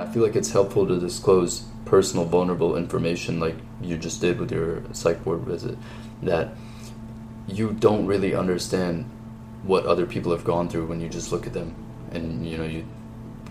I 0.00 0.12
feel 0.12 0.22
like 0.22 0.36
it's 0.36 0.50
helpful 0.50 0.86
to 0.86 0.98
disclose 0.98 1.64
personal, 1.84 2.24
vulnerable 2.24 2.76
information 2.76 3.40
like 3.40 3.56
you 3.80 3.96
just 3.96 4.20
did 4.20 4.38
with 4.38 4.52
your 4.52 4.82
psych 4.92 5.24
ward 5.24 5.40
visit. 5.40 5.76
That 6.22 6.54
you 7.46 7.72
don't 7.72 8.06
really 8.06 8.34
understand 8.34 9.04
what 9.62 9.84
other 9.84 10.06
people 10.06 10.32
have 10.32 10.44
gone 10.44 10.68
through 10.68 10.86
when 10.86 11.00
you 11.00 11.08
just 11.08 11.32
look 11.32 11.46
at 11.46 11.52
them 11.52 11.74
and 12.12 12.46
you 12.46 12.56
know 12.56 12.64
you 12.64 12.84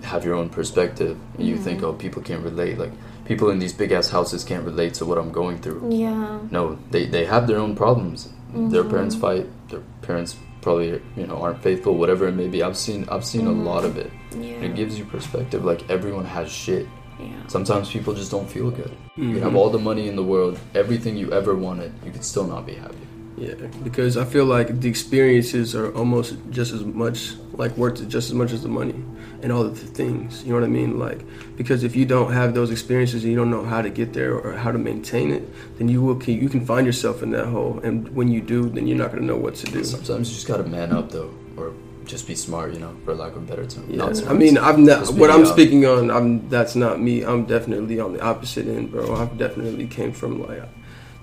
have 0.04 0.24
your 0.26 0.36
own 0.36 0.50
perspective 0.50 1.18
and 1.38 1.48
you 1.48 1.58
think 1.58 1.78
mm-hmm. 1.80 1.88
oh 1.88 1.94
people 1.94 2.22
can't 2.22 2.44
relate 2.44 2.78
like 2.78 2.92
people 3.26 3.50
in 3.50 3.60
these 3.60 3.74
big 3.74 3.92
ass 3.92 4.10
houses 4.10 4.44
can't 4.44 4.66
relate 4.66 4.94
to 4.94 5.06
what 5.06 5.18
i'm 5.18 5.32
going 5.32 5.60
through 5.60 5.88
Yeah. 5.92 6.40
no 6.50 6.80
they, 6.90 7.06
they 7.06 7.26
have 7.26 7.48
their 7.48 7.58
own 7.58 7.76
problems 7.76 8.30
their 8.54 8.82
mm-hmm. 8.82 8.90
parents 8.90 9.16
fight 9.16 9.46
their 9.70 9.82
parents 10.02 10.36
probably 10.62 11.02
you 11.16 11.28
know 11.28 11.38
aren't 11.42 11.62
faithful 11.62 11.96
whatever 11.96 12.28
it 12.28 12.34
may 12.34 12.48
be. 12.48 12.64
I've 12.64 12.78
seen 12.78 13.08
i've 13.10 13.26
seen 13.26 13.48
a 13.48 13.52
lot 13.52 13.86
of 13.86 13.98
it. 13.98 14.12
Yeah. 14.32 14.66
it 14.66 14.76
gives 14.76 14.98
you 14.98 15.06
perspective 15.06 15.64
like 15.66 15.90
everyone 15.90 16.26
has 16.26 16.52
shit. 16.52 16.88
Yeah. 17.20 17.48
sometimes 17.48 17.92
people 17.92 18.14
just 18.14 18.32
don't 18.32 18.50
feel 18.50 18.72
good. 18.72 18.96
You 19.18 19.40
have 19.40 19.50
mm-hmm. 19.50 19.58
all 19.58 19.70
the 19.70 19.80
money 19.80 20.08
in 20.08 20.16
the 20.16 20.24
world 20.24 20.58
everything 20.74 21.18
you 21.18 21.34
ever 21.34 21.54
wanted 21.56 21.92
you 22.06 22.12
could 22.12 22.24
still 22.24 22.48
not 22.48 22.66
be 22.66 22.76
happy. 22.76 22.96
Yeah, 23.38 23.54
because 23.84 24.18
I 24.18 24.26
feel 24.26 24.46
like 24.46 24.82
the 24.82 24.90
experiences 24.90 25.74
are 25.74 25.96
almost 25.96 26.36
just 26.50 26.74
as 26.74 26.84
much 26.84 27.36
like 27.60 27.76
worth 27.78 28.02
it 28.02 28.08
just 28.08 28.30
as 28.30 28.34
much 28.34 28.54
as 28.54 28.64
the 28.64 28.70
money 28.70 28.96
and 29.44 29.52
all 29.52 29.62
of 29.62 29.80
the 29.80 29.86
things. 29.86 30.44
You 30.44 30.50
know 30.50 30.60
what 30.60 30.64
I 30.64 30.72
mean? 30.72 30.98
Like 30.98 31.20
because 31.58 31.84
if 31.84 31.94
you 31.96 32.06
don't 32.06 32.32
have 32.32 32.54
those 32.54 32.72
experiences 32.72 33.24
and 33.24 33.32
you 33.32 33.38
don't 33.38 33.52
know 33.52 33.66
how 33.66 33.82
to 33.82 33.90
get 33.90 34.14
there 34.14 34.34
or 34.34 34.54
how 34.54 34.72
to 34.72 34.80
maintain 34.80 35.32
it, 35.32 35.44
then 35.78 35.90
you 35.90 36.02
will 36.02 36.22
you 36.24 36.50
can 36.50 36.66
find 36.66 36.86
yourself 36.86 37.22
in 37.22 37.32
that 37.32 37.48
hole. 37.48 37.80
And 37.84 38.08
when 38.16 38.30
you 38.30 38.42
do, 38.42 38.70
then 38.70 38.88
you're 38.88 38.98
not 38.98 39.12
gonna 39.12 39.26
know 39.26 39.38
what 39.38 39.56
to 39.56 39.66
do. 39.72 39.84
Sometimes 39.84 40.30
you 40.30 40.36
just 40.36 40.48
gotta 40.48 40.64
man 40.64 40.94
up 40.94 41.12
though, 41.12 41.32
or 41.58 41.74
just 42.06 42.26
be 42.26 42.34
smart, 42.34 42.74
you 42.74 42.80
know, 42.80 42.96
for 43.04 43.14
lack 43.14 43.36
of 43.36 43.44
a 43.44 43.46
better 43.46 43.66
term. 43.66 43.86
Yeah, 43.90 44.12
I 44.28 44.34
mean, 44.34 44.58
I've 44.58 44.80
not 44.80 45.14
what 45.14 45.30
I'm 45.30 45.46
speaking 45.46 45.86
on. 45.86 46.10
I'm 46.10 46.48
that's 46.48 46.76
not 46.76 47.02
me. 47.02 47.24
I'm 47.24 47.46
definitely 47.46 48.00
on 48.00 48.14
the 48.14 48.22
opposite 48.22 48.68
end, 48.68 48.92
bro. 48.92 49.16
I've 49.16 49.38
definitely 49.38 49.88
came 49.88 50.14
from 50.14 50.42
like, 50.48 50.64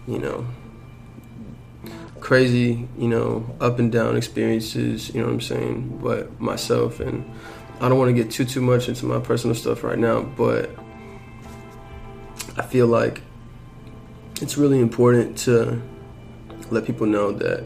you 0.06 0.18
know, 0.18 0.46
crazy, 2.26 2.88
you 2.98 3.06
know, 3.06 3.46
up 3.60 3.78
and 3.78 3.92
down 3.92 4.16
experiences. 4.16 5.14
You 5.14 5.20
know 5.20 5.28
what 5.28 5.34
I'm 5.34 5.40
saying? 5.40 6.00
But 6.02 6.40
myself 6.40 6.98
and 6.98 7.24
I 7.80 7.88
don't 7.88 8.00
want 8.00 8.08
to 8.08 8.20
get 8.20 8.32
too 8.32 8.44
too 8.44 8.60
much 8.60 8.88
into 8.88 9.06
my 9.06 9.20
personal 9.20 9.54
stuff 9.54 9.84
right 9.84 9.96
now, 9.96 10.22
but 10.22 10.68
I 12.56 12.62
feel 12.62 12.88
like 12.88 13.22
it's 14.40 14.58
really 14.58 14.80
important 14.80 15.38
to 15.46 15.80
let 16.72 16.84
people 16.84 17.06
know 17.06 17.30
that 17.30 17.62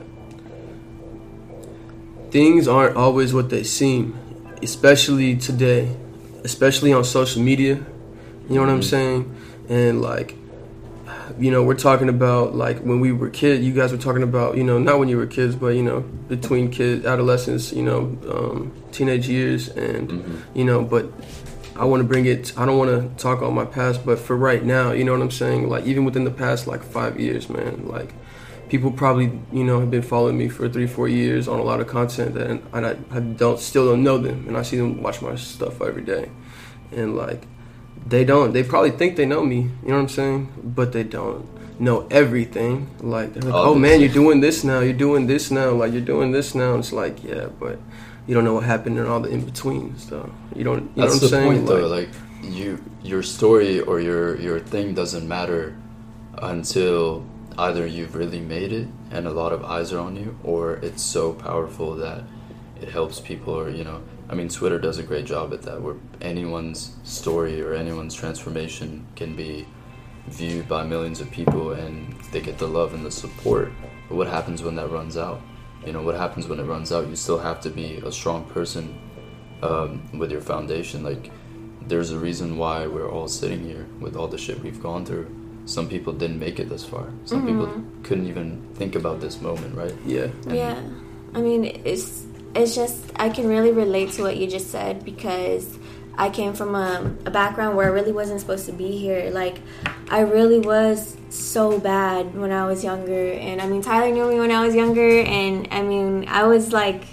things 2.31 2.69
aren't 2.69 2.99
always 2.99 3.33
what 3.33 3.49
they 3.49 3.63
seem, 3.63 4.19
especially 4.63 5.37
today, 5.37 5.97
especially 6.45 6.93
on 6.93 7.05
social 7.05 7.41
media. 7.41 7.77
You 8.47 8.57
know 8.57 8.61
what 8.61 8.69
I'm 8.69 8.81
mm-hmm. 8.81 8.83
saying? 8.83 9.37
And 9.71 10.03
like, 10.03 10.37
you 11.39 11.51
know, 11.51 11.63
we're 11.63 11.75
talking 11.75 12.09
about 12.09 12.55
like 12.55 12.81
when 12.81 13.01
we 13.01 13.13
were 13.13 13.31
kids. 13.31 13.65
You 13.65 13.73
guys 13.73 13.93
were 13.93 13.99
talking 13.99 14.23
about, 14.23 14.57
you 14.57 14.65
know, 14.65 14.79
not 14.79 14.99
when 14.99 15.09
you 15.09 15.17
were 15.17 15.27
kids, 15.27 15.55
but 15.55 15.69
you 15.69 15.83
know, 15.83 16.01
between 16.01 16.71
kids, 16.71 17.07
adolescence, 17.07 17.73
you 17.73 17.83
know, 17.83 18.19
um, 18.29 18.73
teenage 18.93 19.29
years, 19.29 19.69
and 19.69 20.45
you 20.55 20.65
know, 20.65 20.83
but. 20.83 21.11
I 21.77 21.85
want 21.85 22.03
to 22.03 22.05
bring 22.07 22.27
it. 22.27 22.53
I 22.59 22.67
don't 22.67 22.77
want 22.77 22.91
to 22.91 23.23
talk 23.23 23.41
on 23.41 23.55
my 23.55 23.65
past, 23.65 24.05
but 24.05 24.19
for 24.19 24.37
right 24.37 24.63
now, 24.63 24.93
you 24.93 25.03
know 25.03 25.13
what 25.13 25.23
I'm 25.23 25.31
saying. 25.31 25.71
Like 25.71 25.87
even 25.87 26.05
within 26.05 26.25
the 26.25 26.31
past 26.31 26.67
like 26.67 26.83
five 26.83 27.19
years, 27.19 27.49
man. 27.49 27.89
Like 27.89 28.13
people 28.71 28.93
probably 28.93 29.33
you 29.53 29.65
know 29.65 29.81
have 29.81 29.91
been 29.91 30.03
following 30.03 30.39
me 30.39 30.49
for 30.49 30.69
three 30.69 30.87
four 30.87 31.09
years 31.09 31.49
on 31.49 31.59
a 31.59 31.63
lot 31.63 31.81
of 31.81 31.89
content 31.89 32.35
that 32.35 32.49
and 32.49 32.87
I, 32.87 32.97
I 33.11 33.21
don't 33.21 33.59
still 33.59 33.87
don't 33.87 34.03
know 34.03 34.17
them 34.17 34.47
and 34.47 34.57
I 34.57 34.63
see 34.63 34.77
them 34.77 35.03
watch 35.03 35.21
my 35.21 35.35
stuff 35.35 35.83
every 35.83 36.03
day 36.03 36.31
and 36.93 37.17
like 37.17 37.43
they 38.07 38.25
don't 38.25 38.53
they 38.53 38.63
probably 38.63 38.91
think 38.91 39.17
they 39.17 39.27
know 39.27 39.45
me 39.45 39.57
you 39.83 39.89
know 39.89 39.95
what 39.95 40.01
I'm 40.03 40.09
saying 40.09 40.53
but 40.63 40.93
they 40.93 41.05
don't 41.05 41.47
know 41.81 42.07
everything 42.11 42.89
like 43.01 43.33
they're 43.35 43.51
like 43.51 43.55
oh 43.55 43.75
man 43.75 44.01
you're 44.01 44.09
doing 44.13 44.41
this 44.41 44.65
now 44.65 44.81
you're 44.81 44.93
doing 44.93 45.27
this 45.27 45.51
now 45.51 45.71
like 45.71 45.93
you're 45.93 46.03
doing 46.03 46.31
this 46.33 46.55
now 46.55 46.77
it's 46.77 46.93
like 46.93 47.23
yeah 47.25 47.47
but 47.59 47.79
you 48.27 48.35
don't 48.35 48.45
know 48.45 48.55
what 48.55 48.65
happened 48.65 48.99
in 48.99 49.07
all 49.07 49.21
the 49.21 49.31
in 49.31 49.45
betweens 49.45 50.09
though 50.09 50.31
you 50.55 50.65
don't 50.65 50.83
you 50.97 51.03
That's 51.03 51.21
know 51.21 51.27
what 51.27 51.31
the 51.31 51.37
I'm 51.39 51.43
saying 51.43 51.53
point, 51.55 51.67
though. 51.67 51.87
Like 51.89 52.09
you, 52.43 52.83
your 53.03 53.23
story 53.23 53.81
or 53.81 54.01
your 54.01 54.37
your 54.41 54.61
thing 54.61 54.95
doesn't 54.95 55.27
matter 55.27 55.77
until 56.39 57.25
either 57.59 57.87
you've 57.87 58.15
really 58.15 58.41
made 58.41 58.73
it 58.73 58.89
and 59.11 59.27
a 59.27 59.31
lot 59.31 59.53
of 59.53 59.65
eyes 59.65 59.93
are 59.93 60.01
on 60.01 60.17
you, 60.17 60.39
or 60.45 60.75
it's 60.77 61.03
so 61.03 61.33
powerful 61.33 61.95
that 61.97 62.25
it 62.81 62.89
helps 62.89 63.21
people. 63.21 63.55
Or 63.55 63.71
you 63.71 63.85
know, 63.85 64.03
I 64.31 64.35
mean, 64.35 64.49
Twitter 64.49 64.79
does 64.79 64.99
a 64.99 65.03
great 65.03 65.27
job 65.27 65.53
at 65.53 65.63
that, 65.63 65.83
where 65.83 65.97
anyone's 66.21 66.95
story 67.03 67.61
or 67.61 67.75
anyone's 67.75 68.15
transformation 68.15 69.05
can 69.17 69.35
be 69.35 69.67
viewed 70.29 70.69
by 70.69 70.85
millions 70.85 71.21
of 71.21 71.29
people 71.33 71.73
and 71.73 72.15
they 72.31 72.41
get 72.41 72.57
the 72.57 72.69
love 72.69 72.95
and 72.95 73.05
the 73.05 73.11
support. 73.11 73.73
But 74.09 74.15
what 74.15 74.29
happens 74.29 74.63
when 74.63 74.77
that 74.77 74.89
runs 74.89 75.17
out? 75.17 75.41
You 75.85 75.93
know, 75.93 76.03
what 76.03 76.15
happens 76.15 76.47
when 76.47 76.61
it 76.61 76.65
runs 76.65 76.93
out? 76.93 77.09
You 77.09 77.17
still 77.17 77.39
have 77.41 77.61
to 77.63 77.71
be 77.71 77.97
a 77.97 78.13
strong 78.13 78.45
person 78.45 78.97
um, 79.65 80.09
with 80.17 80.31
your 80.31 80.43
foundation. 80.43 81.03
Like, 81.03 81.33
there's 81.83 82.13
a 82.13 82.19
reason 82.19 82.57
why 82.57 82.87
we're 82.87 83.11
all 83.11 83.27
sitting 83.27 83.65
here 83.65 83.89
with 83.99 84.15
all 84.15 84.29
the 84.29 84.39
shit 84.39 84.61
we've 84.61 84.81
gone 84.81 85.05
through. 85.05 85.35
Some 85.65 85.89
people 85.89 86.13
didn't 86.13 86.39
make 86.39 86.61
it 86.61 86.69
this 86.69 86.85
far. 86.85 87.13
Some 87.25 87.47
people 87.47 87.83
couldn't 88.05 88.27
even 88.27 88.63
think 88.75 88.95
about 88.95 89.21
this 89.21 89.41
moment, 89.41 89.75
right? 89.75 89.95
yeah 90.07 90.29
Yeah, 90.47 90.81
I 91.35 91.41
mean, 91.41 91.65
it's 91.85 92.27
it's 92.55 92.75
just 92.75 93.05
I 93.17 93.29
can 93.29 93.47
really 93.47 93.73
relate 93.73 94.13
to 94.13 94.23
what 94.23 94.37
you 94.37 94.49
just 94.49 94.71
said 94.71 95.05
because 95.05 95.79
I 96.17 96.29
came 96.29 96.53
from 96.53 96.75
a, 96.75 97.15
a 97.25 97.31
background 97.31 97.77
where 97.77 97.87
I 97.87 97.91
really 97.91 98.13
wasn't 98.13 98.41
supposed 98.41 98.67
to 98.67 98.73
be 98.73 98.91
here. 98.99 99.31
Like, 99.31 99.59
I 100.11 100.21
really 100.21 100.59
was 100.59 101.17
so 101.31 101.79
bad 101.79 102.35
when 102.35 102.53
I 102.53 102.67
was 102.67 102.85
younger, 102.85 103.33
and 103.33 103.63
I 103.63 103.67
mean, 103.67 103.81
Tyler 103.81 104.13
knew 104.13 104.29
me 104.29 104.39
when 104.39 104.51
I 104.51 104.65
was 104.65 104.75
younger, 104.75 105.21
and 105.21 105.69
I 105.71 105.83
mean, 105.83 106.27
I 106.29 106.45
was 106.45 106.73
like. 106.73 107.05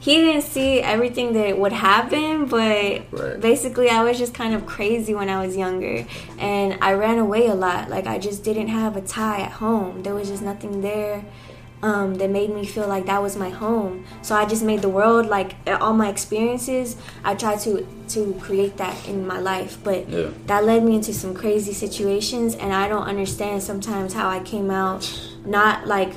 He 0.00 0.16
didn't 0.16 0.42
see 0.42 0.80
everything 0.80 1.34
that 1.34 1.56
would 1.56 1.72
happen, 1.72 2.46
but 2.46 3.02
Right. 3.12 3.40
basically, 3.40 3.88
I 3.88 4.02
was 4.02 4.18
just 4.18 4.34
kind 4.34 4.52
of 4.52 4.66
crazy 4.66 5.14
when 5.14 5.28
I 5.28 5.46
was 5.46 5.56
younger, 5.56 6.04
and 6.40 6.76
I 6.82 6.94
ran 6.94 7.20
away 7.20 7.46
a 7.46 7.54
lot. 7.54 7.88
Like 7.88 8.08
I 8.08 8.18
just 8.18 8.42
didn't 8.42 8.66
have 8.66 8.96
a 8.96 9.00
tie 9.00 9.42
at 9.42 9.52
home. 9.52 10.02
There 10.02 10.12
was 10.12 10.28
just 10.28 10.42
nothing 10.42 10.80
there 10.80 11.24
um, 11.82 12.14
that 12.16 12.30
made 12.30 12.54
me 12.54 12.64
feel 12.64 12.86
like 12.86 13.06
that 13.06 13.20
was 13.20 13.36
my 13.36 13.50
home. 13.50 14.04
So 14.22 14.34
I 14.36 14.44
just 14.46 14.62
made 14.62 14.82
the 14.82 14.88
world 14.88 15.26
like 15.26 15.54
all 15.80 15.92
my 15.94 16.08
experiences. 16.08 16.96
I 17.24 17.34
tried 17.34 17.60
to 17.60 17.86
to 18.10 18.34
create 18.40 18.76
that 18.76 18.94
in 19.08 19.26
my 19.26 19.40
life, 19.40 19.78
but 19.82 20.08
Yeah. 20.08 20.28
that 20.46 20.64
led 20.64 20.84
me 20.84 20.94
into 20.96 21.12
some 21.14 21.34
crazy 21.34 21.72
situations, 21.72 22.54
and 22.54 22.72
I 22.72 22.88
don't 22.88 23.04
understand 23.04 23.62
sometimes 23.62 24.12
how 24.12 24.28
I 24.28 24.40
came 24.40 24.70
out 24.70 25.02
not 25.44 25.86
like 25.86 26.12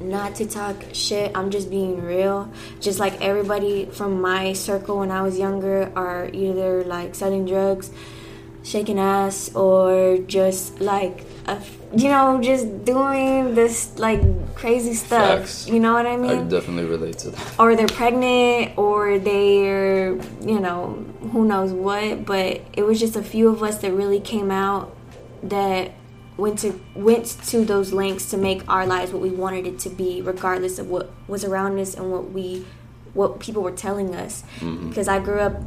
not 0.00 0.34
to 0.36 0.46
talk 0.46 0.76
shit. 0.94 1.30
I'm 1.36 1.50
just 1.50 1.68
being 1.68 2.00
real. 2.02 2.48
Just 2.80 2.98
like 2.98 3.20
everybody 3.20 3.84
from 3.84 4.20
my 4.22 4.54
circle 4.54 4.98
when 5.00 5.10
I 5.10 5.20
was 5.22 5.38
younger 5.38 5.92
are 5.94 6.30
either 6.32 6.82
like 6.84 7.14
selling 7.14 7.44
drugs, 7.44 7.90
shaking 8.62 8.98
ass, 8.98 9.54
or 9.54 10.16
just 10.26 10.80
like 10.80 11.24
a, 11.46 11.58
you 11.96 12.08
know 12.08 12.40
just 12.40 12.84
doing 12.84 13.54
this 13.54 13.98
like 13.98 14.20
crazy 14.54 14.94
stuff. 14.94 15.40
Facts. 15.40 15.68
You 15.68 15.80
know 15.80 15.92
what 15.92 16.06
I 16.06 16.16
mean? 16.16 16.30
I 16.30 16.42
definitely 16.44 16.84
relate 16.84 17.18
to 17.18 17.30
that. 17.30 17.58
or 17.58 17.74
they're 17.74 17.88
pregnant 17.88 18.78
or 18.78 19.18
they're 19.18 20.14
you 20.40 20.60
know 20.60 21.04
who 21.32 21.44
knows 21.44 21.72
what 21.72 22.24
but 22.24 22.60
it 22.72 22.84
was 22.84 22.98
just 23.00 23.16
a 23.16 23.22
few 23.22 23.48
of 23.48 23.62
us 23.62 23.78
that 23.78 23.92
really 23.92 24.20
came 24.20 24.50
out 24.50 24.96
that 25.42 25.92
went 26.36 26.58
to 26.60 26.80
went 26.94 27.26
to 27.26 27.64
those 27.64 27.92
lengths 27.92 28.30
to 28.30 28.36
make 28.36 28.66
our 28.68 28.86
lives 28.86 29.12
what 29.12 29.22
we 29.22 29.30
wanted 29.30 29.66
it 29.66 29.78
to 29.78 29.90
be 29.90 30.22
regardless 30.22 30.78
of 30.78 30.88
what 30.88 31.10
was 31.28 31.44
around 31.44 31.78
us 31.78 31.94
and 31.94 32.10
what 32.10 32.30
we 32.30 32.64
what 33.14 33.40
people 33.40 33.62
were 33.62 33.72
telling 33.72 34.14
us 34.14 34.42
mm-hmm. 34.60 34.88
because 34.88 35.08
i 35.08 35.18
grew 35.18 35.40
up 35.40 35.60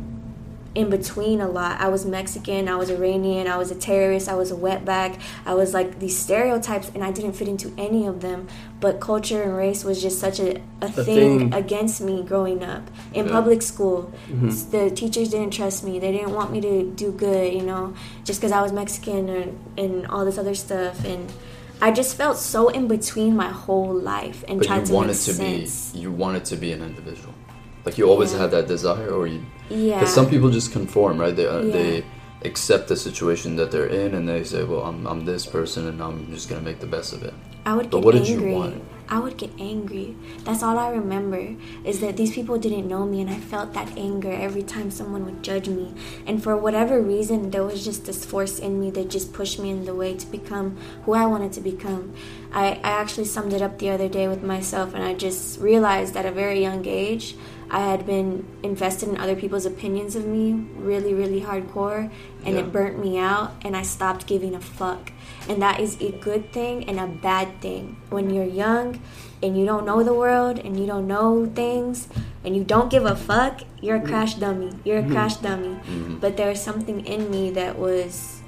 in 0.75 0.89
between 0.89 1.39
a 1.39 1.47
lot. 1.47 1.79
I 1.79 1.87
was 1.89 2.05
Mexican, 2.05 2.67
I 2.67 2.75
was 2.75 2.89
Iranian, 2.89 3.47
I 3.47 3.57
was 3.57 3.69
a 3.69 3.75
terrorist, 3.75 4.27
I 4.27 4.33
was 4.35 4.49
a 4.51 4.55
wetback. 4.55 5.19
I 5.45 5.53
was 5.53 5.73
like 5.73 5.99
these 5.99 6.17
stereotypes 6.17 6.89
and 6.95 7.03
I 7.03 7.11
didn't 7.11 7.33
fit 7.33 7.47
into 7.47 7.71
any 7.77 8.07
of 8.07 8.21
them. 8.21 8.47
But 8.79 8.99
culture 8.99 9.41
and 9.43 9.55
race 9.55 9.83
was 9.85 10.01
just 10.01 10.19
such 10.19 10.39
a, 10.39 10.59
a, 10.81 10.89
thing, 10.91 11.39
thing. 11.39 11.53
against 11.53 12.01
me 12.01 12.23
growing 12.23 12.63
up. 12.63 12.83
In 13.13 13.27
Yeah. 13.27 13.31
public 13.31 13.61
school, 13.61 14.11
mm-hmm. 14.29 14.49
the 14.71 14.89
teachers 14.89 15.29
didn't 15.29 15.51
trust 15.53 15.83
me. 15.83 15.99
They 15.99 16.11
didn't 16.11 16.33
want 16.33 16.51
me 16.51 16.59
to 16.61 16.83
do 16.91 17.11
good, 17.11 17.53
you 17.53 17.61
know, 17.61 17.93
just 18.25 18.41
because 18.41 18.51
I 18.51 18.61
was 18.61 18.71
Mexican 18.73 19.29
and, 19.29 19.59
and 19.77 20.07
all 20.07 20.25
this 20.25 20.37
other 20.37 20.55
stuff. 20.55 21.05
And 21.05 21.31
I 21.81 21.91
just 21.91 22.15
felt 22.17 22.37
so 22.37 22.69
in 22.69 22.87
between 22.87 23.35
my 23.35 23.49
whole 23.49 23.93
life 23.93 24.43
and 24.47 24.59
But 24.59 24.67
tried 24.67 24.79
you 24.81 24.85
to 24.87 24.93
wanted 24.93 25.07
make 25.09 25.15
to 25.29 25.33
sense. 25.33 25.91
be, 25.91 25.99
you 25.99 26.11
wanted 26.11 26.45
to 26.45 26.55
be 26.55 26.71
an 26.71 26.81
individual. 26.81 27.33
Like 27.85 27.97
you 27.97 28.05
always 28.09 28.31
Yeah. 28.33 28.39
had 28.41 28.51
that 28.51 28.67
desire, 28.67 29.09
or 29.11 29.27
you, 29.27 29.41
Yeah. 29.69 29.99
because 29.99 30.13
some 30.13 30.27
people 30.29 30.49
just 30.49 30.71
conform, 30.71 31.17
right? 31.19 31.35
They 31.35 31.47
uh, 31.47 31.61
Yeah. 31.61 31.73
they 31.73 32.03
accept 32.45 32.87
the 32.87 32.95
situation 32.97 33.55
that 33.57 33.71
they're 33.71 33.87
in, 33.87 34.13
and 34.13 34.27
they 34.27 34.43
say, 34.43 34.63
"Well, 34.63 34.81
I'm 34.83 35.05
I'm 35.07 35.25
this 35.25 35.45
person, 35.45 35.87
and 35.87 36.01
I'm 36.01 36.27
just 36.31 36.49
gonna 36.49 36.61
make 36.69 36.79
the 36.79 36.87
best 36.97 37.13
of 37.13 37.23
it." 37.23 37.33
I 37.65 37.73
would 37.75 37.89
But 37.89 38.03
what 38.03 38.13
did 38.13 38.27
you 38.27 38.37
angry. 38.39 38.53
want? 38.53 38.75
I 39.07 39.19
would 39.19 39.37
get 39.37 39.51
angry. 39.59 40.15
That's 40.43 40.63
all 40.63 40.77
I 40.77 40.89
remember 40.89 41.55
is 41.85 41.99
that 41.99 42.17
these 42.17 42.31
people 42.31 42.57
didn't 42.57 42.87
know 42.87 43.05
me 43.05 43.21
and 43.21 43.29
I 43.29 43.37
felt 43.39 43.73
that 43.73 43.89
anger 43.97 44.31
every 44.31 44.63
time 44.63 44.89
someone 44.91 45.23
would 45.25 45.43
judge 45.43 45.67
me. 45.69 45.93
And 46.27 46.41
for 46.43 46.57
whatever 46.57 46.99
reason, 47.01 47.51
there 47.51 47.63
was 47.63 47.83
just 47.85 48.05
this 48.05 48.25
force 48.25 48.59
in 48.59 48.79
me 48.81 48.89
that 48.91 49.09
just 49.09 49.31
pushed 49.31 49.59
me 49.59 49.69
in 49.69 49.85
the 49.85 49.93
way 49.93 50.13
to 50.15 50.25
become 50.27 50.75
who 51.05 51.13
I 51.13 51.25
wanted 51.25 51.51
to 51.53 51.61
become. 51.61 52.11
I, 52.53 52.79
I 52.83 52.91
actually 53.03 53.25
summed 53.25 53.53
it 53.53 53.61
up 53.61 53.77
the 53.79 53.89
other 53.91 54.09
day 54.09 54.27
with 54.27 54.41
myself 54.43 54.93
and 54.95 55.03
I 55.03 55.13
just 55.13 55.59
realized 55.59 56.15
at 56.17 56.25
a 56.25 56.31
very 56.31 56.59
young 56.61 56.85
age 56.85 57.35
I 57.73 57.79
had 57.79 58.05
been 58.05 58.45
invested 58.61 59.09
in 59.09 59.17
other 59.17 59.35
people's 59.35 59.65
opinions 59.65 60.15
of 60.15 60.27
me 60.27 60.53
really, 60.77 61.15
really 61.15 61.41
hardcore, 61.41 62.11
and 62.45 62.53
Yeah. 62.53 62.61
it 62.61 62.71
burnt 62.71 63.03
me 63.03 63.17
out, 63.17 63.53
and 63.65 63.75
I 63.75 63.81
stopped 63.81 64.27
giving 64.27 64.53
a 64.53 64.59
fuck. 64.59 65.11
And 65.49 65.59
that 65.63 65.79
is 65.79 65.97
a 65.99 66.11
good 66.11 66.53
thing 66.53 66.83
and 66.87 66.99
a 66.99 67.07
bad 67.07 67.59
thing. 67.61 67.97
When 68.11 68.29
you're 68.29 68.45
young 68.45 68.99
and 69.41 69.57
you 69.57 69.65
don't 69.65 69.85
know 69.85 70.03
the 70.03 70.13
world 70.13 70.59
and 70.63 70.79
you 70.79 70.85
don't 70.85 71.07
know 71.07 71.49
things 71.53 72.07
and 72.45 72.55
you 72.55 72.63
don't 72.63 72.91
give 72.91 73.05
a 73.05 73.15
fuck, 73.15 73.61
you're 73.81 73.97
a 73.97 73.99
mm. 73.99 74.07
crash 74.07 74.35
dummy. 74.35 74.71
You're 74.85 74.99
a 74.99 75.01
mm-hmm. 75.01 75.11
crash 75.11 75.37
dummy. 75.37 75.75
Mm-hmm. 75.75 76.19
But 76.19 76.37
there 76.37 76.49
was 76.49 76.61
something 76.61 77.05
in 77.05 77.29
me 77.29 77.49
that 77.51 77.77
was 77.77 78.41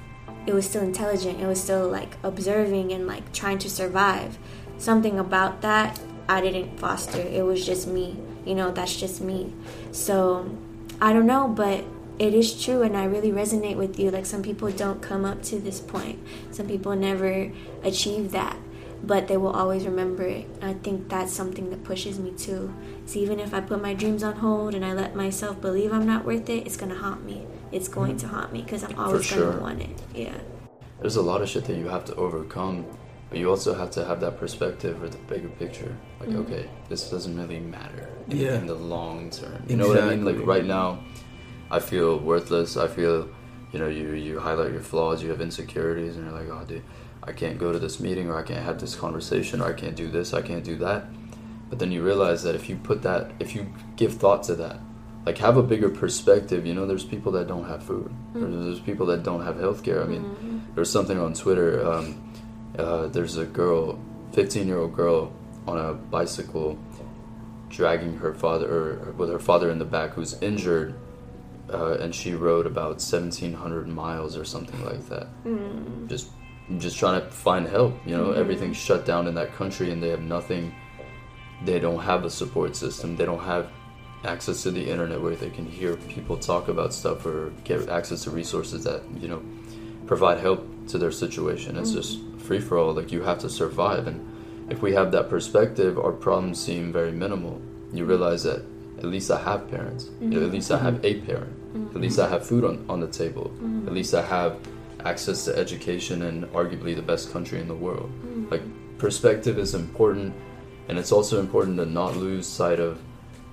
it 0.46 0.54
was 0.54 0.64
still 0.64 0.82
intelligent. 0.82 1.40
It 1.40 1.46
was 1.46 1.60
still 1.60 1.88
like 1.88 2.16
observing 2.22 2.92
and 2.92 3.06
like 3.08 3.32
trying 3.32 3.58
to 3.58 3.68
survive. 3.68 4.38
Something 4.78 5.18
about 5.18 5.60
that 5.62 5.98
I 6.28 6.40
didn't 6.40 6.78
foster. 6.78 7.20
It 7.20 7.44
was 7.44 7.66
just 7.66 7.88
me. 7.88 8.16
You 8.46 8.54
know, 8.54 8.70
that's 8.70 8.96
just 8.96 9.20
me. 9.20 9.52
So 9.92 10.56
I 11.00 11.12
don't 11.12 11.26
know, 11.26 11.48
but 11.48 11.84
it 12.18 12.32
is 12.32 12.62
true 12.62 12.82
and 12.82 12.96
I 12.96 13.04
really 13.04 13.30
resonate 13.30 13.76
with 13.76 13.98
you. 13.98 14.10
Like 14.10 14.24
some 14.24 14.42
people 14.42 14.70
don't 14.70 15.02
come 15.02 15.24
up 15.24 15.42
to 15.44 15.58
this 15.58 15.80
point. 15.80 16.18
Some 16.50 16.66
people 16.66 16.96
never 16.96 17.52
achieve 17.82 18.32
that. 18.32 18.56
But 19.02 19.28
they 19.28 19.36
will 19.36 19.50
always 19.50 19.84
remember 19.84 20.22
it. 20.22 20.46
I 20.62 20.72
think 20.72 21.10
that's 21.10 21.32
something 21.32 21.68
that 21.68 21.84
pushes 21.84 22.18
me 22.18 22.30
too. 22.30 22.74
So 23.04 23.18
even 23.18 23.38
if 23.38 23.52
I 23.52 23.60
put 23.60 23.82
my 23.82 23.92
dreams 23.92 24.22
on 24.22 24.36
hold 24.36 24.74
and 24.74 24.84
I 24.84 24.94
let 24.94 25.14
myself 25.14 25.60
believe 25.60 25.92
I'm 25.92 26.06
not 26.06 26.24
worth 26.24 26.48
it, 26.48 26.66
it's 26.66 26.78
gonna 26.78 26.94
haunt 26.94 27.24
me. 27.24 27.46
It's 27.70 27.88
going 27.88 28.16
mm-hmm. 28.16 28.28
to 28.28 28.34
haunt 28.34 28.52
me 28.52 28.62
because 28.62 28.82
I'm 28.82 28.98
always 28.98 29.26
sure. 29.26 29.50
gonna 29.50 29.62
want 29.62 29.82
it. 29.82 29.90
Yeah. 30.14 30.38
There's 31.00 31.16
a 31.16 31.22
lot 31.22 31.42
of 31.42 31.48
shit 31.48 31.66
that 31.66 31.76
you 31.76 31.88
have 31.88 32.06
to 32.06 32.14
overcome, 32.14 32.86
but 33.28 33.38
you 33.38 33.50
also 33.50 33.74
have 33.74 33.90
to 33.92 34.04
have 34.04 34.20
that 34.20 34.38
perspective 34.38 35.02
or 35.02 35.08
the 35.08 35.18
bigger 35.18 35.48
picture. 35.48 35.94
Like, 36.20 36.28
Mm-hmm. 36.30 36.40
okay, 36.52 36.70
this 36.88 37.10
doesn't 37.10 37.36
really 37.36 37.60
matter 37.60 38.08
in, 38.28 38.36
Yeah. 38.38 38.58
in 38.58 38.66
the 38.66 38.74
long 38.74 39.30
term. 39.30 39.62
You 39.68 39.76
know 39.76 39.88
what 39.88 40.02
I 40.02 40.08
mean? 40.10 40.24
Like 40.24 40.38
right 40.46 40.64
now, 40.64 41.00
I 41.70 41.80
feel 41.80 42.18
worthless. 42.18 42.76
I 42.76 42.88
feel, 42.88 43.28
you 43.72 43.78
know, 43.80 43.88
you 43.88 44.12
you 44.12 44.38
highlight 44.38 44.72
your 44.72 44.82
flaws, 44.82 45.22
you 45.22 45.30
have 45.30 45.40
insecurities, 45.40 46.16
and 46.16 46.24
you're 46.26 46.38
like, 46.40 46.48
oh, 46.48 46.64
dude, 46.64 46.82
I 47.22 47.32
can't 47.32 47.58
go 47.58 47.72
to 47.72 47.78
this 47.78 47.98
meeting, 48.00 48.30
or 48.30 48.38
I 48.38 48.42
can't 48.42 48.64
have 48.64 48.78
this 48.80 48.94
conversation, 48.94 49.60
or 49.60 49.66
I 49.66 49.72
can't 49.72 49.96
do 49.96 50.08
this, 50.08 50.32
I 50.32 50.42
can't 50.42 50.62
do 50.64 50.76
that. 50.76 51.06
But 51.68 51.80
then 51.80 51.90
you 51.90 52.04
realize 52.04 52.44
that 52.44 52.54
if 52.54 52.68
you 52.68 52.76
put 52.76 53.02
that, 53.02 53.32
if 53.40 53.56
you 53.56 53.66
give 53.96 54.14
thought 54.14 54.44
to 54.44 54.54
that, 54.56 54.78
like 55.26 55.38
have 55.38 55.56
a 55.56 55.62
bigger 55.64 55.88
perspective. 55.88 56.64
You 56.64 56.74
know, 56.74 56.86
there's 56.86 57.02
people 57.04 57.32
that 57.32 57.48
don't 57.48 57.66
have 57.66 57.82
food. 57.82 58.14
There's, 58.32 58.54
there's 58.66 58.78
people 58.80 59.06
that 59.06 59.24
don't 59.24 59.42
have 59.44 59.58
health 59.58 59.82
care. 59.82 60.00
I 60.00 60.06
mean, 60.06 60.62
there's 60.76 60.88
something 60.90 61.18
on 61.18 61.34
Twitter. 61.34 61.84
Um, 61.84 62.25
uh, 62.78 63.06
there's 63.08 63.36
a 63.36 63.44
girl, 63.46 63.98
15 64.32 64.66
year 64.66 64.78
old 64.78 64.94
girl, 64.94 65.32
on 65.66 65.78
a 65.78 65.94
bicycle, 65.94 66.78
dragging 67.68 68.16
her 68.18 68.34
father, 68.34 68.70
or 68.70 69.12
with 69.12 69.30
her 69.30 69.38
father 69.38 69.70
in 69.70 69.78
the 69.78 69.84
back, 69.84 70.10
who's 70.10 70.40
injured, 70.42 70.94
uh, 71.72 71.94
and 71.98 72.14
she 72.14 72.34
rode 72.34 72.66
about 72.66 72.96
1,700 73.02 73.88
miles 73.88 74.36
or 74.36 74.44
something 74.44 74.84
like 74.84 75.08
that. 75.08 75.28
Just, 76.08 76.30
just 76.78 76.96
trying 76.98 77.20
to 77.20 77.28
find 77.30 77.66
help. 77.66 77.94
You 78.06 78.16
know, 78.16 78.32
everything's 78.32 78.76
shut 78.76 79.04
down 79.04 79.26
in 79.26 79.34
that 79.34 79.54
country, 79.54 79.90
and 79.90 80.02
they 80.02 80.08
have 80.08 80.22
nothing. 80.22 80.74
They 81.64 81.80
don't 81.80 82.00
have 82.00 82.24
a 82.24 82.30
support 82.30 82.76
system. 82.76 83.16
They 83.16 83.24
don't 83.24 83.42
have 83.42 83.70
access 84.24 84.62
to 84.64 84.70
the 84.70 84.88
internet 84.88 85.20
where 85.20 85.34
they 85.36 85.50
can 85.50 85.66
hear 85.66 85.96
people 85.96 86.36
talk 86.36 86.68
about 86.68 86.92
stuff 86.92 87.24
or 87.26 87.50
get 87.64 87.88
access 87.88 88.24
to 88.24 88.30
resources 88.30 88.84
that 88.84 89.02
you 89.20 89.28
know 89.28 89.42
provide 90.06 90.40
help 90.40 90.66
to 90.88 90.98
their 90.98 91.12
situation. 91.12 91.76
It's 91.76 91.90
mm. 91.90 91.96
just 91.96 92.18
free 92.38 92.60
for 92.60 92.78
all. 92.78 92.92
Like 92.92 93.12
you 93.12 93.22
have 93.22 93.38
to 93.40 93.50
survive, 93.50 94.06
and 94.06 94.20
if 94.70 94.82
we 94.82 94.92
have 94.94 95.12
that 95.12 95.28
perspective, 95.28 95.98
our 95.98 96.12
problems 96.12 96.60
seem 96.60 96.92
very 96.92 97.12
minimal. 97.12 97.60
You 97.92 98.04
mm. 98.04 98.08
realize 98.08 98.44
that 98.44 98.64
at 98.98 99.04
least 99.04 99.30
I 99.30 99.40
have 99.42 99.70
parents. 99.70 100.08
Know, 100.20 100.44
at 100.44 100.52
least 100.52 100.70
I 100.70 100.78
have 100.78 101.04
a 101.04 101.20
parent. 101.20 101.54
At 101.94 102.00
least 102.00 102.18
I 102.18 102.28
have 102.28 102.46
food 102.46 102.64
on, 102.64 102.84
on 102.88 103.00
the 103.00 103.06
table. 103.06 103.52
At 103.86 103.92
least 103.92 104.14
I 104.14 104.22
have 104.22 104.58
access 105.04 105.44
to 105.44 105.56
education 105.56 106.22
and 106.22 106.44
arguably 106.46 106.96
the 106.96 107.02
best 107.02 107.32
country 107.32 107.60
in 107.60 107.68
the 107.68 107.74
world. 107.74 108.10
Like 108.50 108.62
perspective 108.98 109.58
is 109.58 109.74
important, 109.74 110.34
and 110.88 110.98
it's 110.98 111.12
also 111.12 111.38
important 111.38 111.76
to 111.78 111.86
not 111.86 112.16
lose 112.16 112.46
sight 112.46 112.80
of 112.80 113.00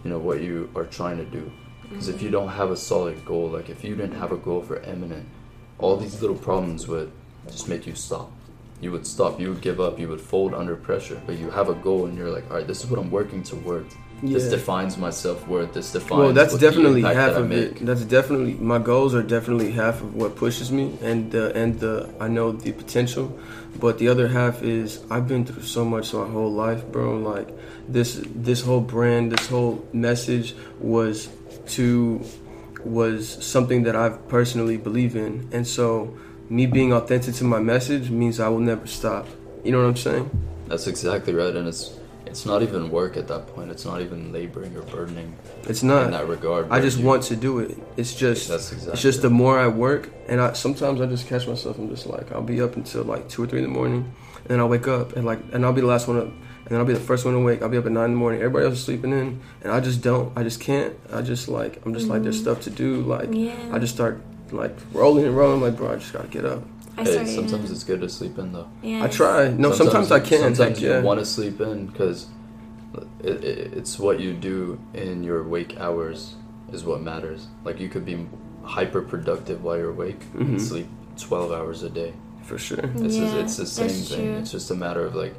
you 0.04 0.10
know 0.10 0.20
what 0.20 0.42
you 0.42 0.70
are 0.76 0.86
trying 0.86 1.18
to 1.18 1.26
do. 1.26 1.52
Because 1.90 2.08
if 2.08 2.22
you 2.22 2.30
don't 2.30 2.50
have 2.50 2.72
a 2.72 2.78
solid 2.78 3.24
goal, 3.26 3.50
like 3.50 3.70
if 3.70 3.84
you 3.84 3.96
didn't 3.96 4.16
have 4.16 4.32
a 4.32 4.38
goal 4.38 4.62
for 4.62 4.80
eminent, 4.80 5.28
all 5.78 5.98
these 5.98 6.22
little 6.22 6.36
problems 6.36 6.88
would 6.88 7.12
just 7.50 7.68
make 7.68 7.86
you 7.88 7.95
stop. 7.95 8.31
You 8.81 8.92
would 8.92 9.07
stop. 9.07 9.40
You 9.40 9.50
would 9.50 9.62
give 9.62 9.80
up. 9.80 9.98
You 9.98 10.10
would 10.10 10.22
fold 10.22 10.54
under 10.54 10.75
pressure. 10.75 11.22
But 11.25 11.38
you 11.38 11.50
have 11.50 11.69
a 11.69 11.74
goal, 11.74 12.06
and 12.06 12.18
you're 12.18 12.30
like, 12.30 12.50
all 12.50 12.57
right, 12.57 12.68
this 12.68 12.84
is 12.84 12.90
what 12.90 13.00
I'm 13.00 13.12
working 13.12 13.44
toward. 13.44 13.86
This 14.22 14.50
defines 14.50 14.98
my 14.98 15.10
self 15.10 15.45
worth. 15.48 15.74
This 15.74 15.92
defines. 15.92 16.19
Well, 16.19 16.34
that's 16.34 16.54
the 16.54 16.60
definitely 16.60 17.01
half 17.01 17.34
that 17.34 17.42
of 17.42 17.51
it. 17.51 17.86
That's 17.86 18.06
definitely 18.06 18.54
my 18.54 18.80
goals 18.80 19.13
are 19.13 19.24
definitely 19.24 19.72
half 19.72 20.01
of 20.01 20.16
what 20.16 20.36
pushes 20.36 20.72
me, 20.72 20.98
and 21.01 21.36
uh, 21.36 21.51
and 21.56 21.80
the 21.80 22.13
I 22.22 22.30
know 22.30 22.54
the 22.54 22.72
potential, 22.72 23.38
but 23.80 23.98
the 23.98 24.07
other 24.07 24.30
half 24.30 24.63
is 24.63 25.04
I've 25.10 25.28
been 25.28 25.46
through 25.46 25.63
so 25.63 25.84
much 25.84 26.13
my 26.13 26.25
whole 26.25 26.51
life, 26.51 26.86
bro. 26.86 27.18
Like 27.18 27.50
this 27.88 28.22
this 28.34 28.62
whole 28.62 28.81
brand, 28.81 29.34
this 29.34 29.48
whole 29.48 29.86
message 29.92 30.56
was 30.80 31.28
to 31.75 32.24
was 32.86 33.28
something 33.46 33.84
that 33.84 33.96
I 33.96 34.10
personally 34.10 34.78
believe 34.78 35.18
in, 35.18 35.50
and 35.51 35.68
so 35.68 36.18
me 36.54 36.68
being 36.68 36.94
authentic 36.94 37.34
to 37.34 37.44
my 37.44 37.60
message 37.60 38.12
means 38.12 38.40
I 38.40 38.48
will 38.48 38.60
never 38.60 38.86
stop. 38.86 39.28
You 39.64 39.72
know 39.72 39.80
what 39.82 39.88
I'm 39.88 39.98
saying? 39.98 40.30
That's 40.68 40.86
exactly 40.86 41.34
right, 41.34 41.56
and 41.56 41.68
it's 41.68 41.98
it's 42.28 42.46
not 42.46 42.62
even 42.62 42.92
work 42.92 43.18
at 43.18 43.28
that 43.28 43.48
point. 43.48 43.72
It's 43.72 43.86
not 43.86 44.02
even 44.02 44.32
laboring 44.32 44.76
or 44.76 44.84
burdening 44.84 45.36
It's 45.64 45.84
not. 45.84 46.06
in 46.06 46.12
that 46.12 46.28
regard. 46.28 46.68
I 46.70 46.80
just 46.80 47.00
you- 47.00 47.06
want 47.06 47.24
to 47.24 47.36
do 47.36 47.60
it. 47.60 47.78
It's 47.98 48.14
just 48.14 48.50
That's 48.50 48.72
exactly 48.72 48.94
it's 48.94 49.02
just 49.02 49.22
the 49.24 49.32
more 49.32 49.58
I 49.58 49.68
work, 49.68 50.12
and 50.28 50.40
I 50.40 50.54
sometimes 50.54 51.02
I 51.02 51.08
just 51.08 51.28
catch 51.28 51.48
myself. 51.48 51.80
I'm 51.80 51.90
just 51.90 52.06
like 52.06 52.32
I'll 52.32 52.44
be 52.44 52.62
up 52.62 52.76
until 52.76 53.04
like 53.04 53.28
two 53.30 53.44
or 53.44 53.48
three 53.48 53.60
in 53.64 53.66
the 53.66 53.76
morning, 53.80 54.14
and 54.36 54.48
then 54.48 54.60
I'll 54.60 54.70
wake 54.70 54.88
up 54.88 55.16
and 55.16 55.26
like 55.26 55.40
and 55.54 55.66
I'll 55.66 55.74
be 55.74 55.82
the 55.82 55.88
last 55.88 56.08
one 56.08 56.18
up, 56.18 56.28
and 56.28 56.70
then 56.70 56.78
I'll 56.80 56.86
be 56.86 56.94
the 56.94 57.08
first 57.12 57.26
one 57.26 57.34
to 57.34 57.40
wake. 57.40 57.64
I'll 57.64 57.70
be 57.70 57.78
up 57.78 57.88
at 57.88 57.92
nine 57.92 58.06
in 58.06 58.12
the 58.12 58.18
morning. 58.18 58.42
Everybody 58.42 58.66
else 58.66 58.76
is 58.76 58.84
sleeping 58.84 59.12
in, 59.12 59.42
and 59.64 59.72
I 59.72 59.80
just 59.80 60.02
don't. 60.02 60.32
I 60.38 60.44
just 60.44 60.60
can't. 60.60 60.96
I 61.12 61.24
just 61.24 61.48
like 61.48 61.84
I'm 61.84 61.96
just 61.96 62.08
like 62.08 62.22
there's 62.22 62.36
mm-hmm. 62.36 62.54
stuff 62.54 62.62
to 62.66 62.70
do. 62.70 63.01
Like 63.01 63.30
Yeah. 63.32 63.58
I 63.72 63.80
just 63.80 63.96
start 63.96 64.22
like 64.53 64.75
rolling 64.93 65.25
and 65.25 65.36
rolling. 65.36 65.62
like 65.62 65.75
bro, 65.77 65.91
I 65.93 65.95
just 65.98 66.13
gotta 66.13 66.27
get 66.27 66.45
up. 66.45 66.63
I 66.98 67.03
Hey, 67.03 67.12
started- 67.13 67.33
sometimes 67.36 67.72
it's 67.72 67.83
good 67.83 68.01
to 68.01 68.10
sleep 68.10 68.38
in 68.38 68.53
though. 68.53 68.67
yeah, 68.83 69.03
I 69.03 69.07
try. 69.07 69.50
No, 69.50 69.72
sometimes, 69.74 70.12
I 70.12 70.19
can't. 70.19 70.55
Sometimes 70.55 70.60
like, 70.60 70.81
you 70.81 70.89
yeah. 70.89 71.01
want 71.01 71.19
to 71.19 71.25
sleep 71.25 71.60
in 71.60 71.88
because 71.88 72.27
it, 73.24 73.43
it, 73.43 73.74
it's 73.74 73.98
what 73.98 74.19
you 74.19 74.33
do 74.33 74.79
in 74.93 75.24
your 75.24 75.43
wake 75.43 75.77
hours 75.79 76.36
is 76.72 76.83
what 76.83 77.01
matters. 77.01 77.48
Like 77.63 77.79
you 77.79 77.89
could 77.89 78.05
be 78.05 78.27
hyper 78.63 79.01
productive 79.01 79.63
while 79.63 79.77
you're 79.77 79.89
awake 79.89 80.19
Mhm. 80.33 80.41
and 80.41 80.62
sleep 80.62 80.88
twelve 81.17 81.51
hours 81.51 81.83
a 81.83 81.89
day. 81.89 82.13
for 82.43 82.57
sure. 82.57 82.79
It's 82.98 83.15
Yeah, 83.15 83.24
just, 83.25 83.38
it's 83.38 83.57
the 83.57 83.65
same 83.65 83.88
that's 83.88 84.10
thing. 84.10 84.25
true. 84.25 84.33
It's 84.39 84.51
just 84.51 84.69
a 84.69 84.75
matter 84.75 85.05
of 85.05 85.15
like, 85.15 85.33